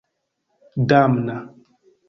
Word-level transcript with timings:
damna 0.89 1.35